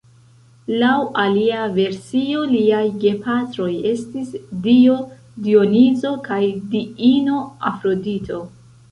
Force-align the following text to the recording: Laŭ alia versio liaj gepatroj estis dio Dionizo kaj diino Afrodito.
Laŭ 0.83 0.93
alia 1.23 1.65
versio 1.73 2.45
liaj 2.53 2.85
gepatroj 3.03 3.67
estis 3.89 4.31
dio 4.63 4.95
Dionizo 5.49 6.13
kaj 6.29 6.39
diino 6.73 7.37
Afrodito. 7.73 8.41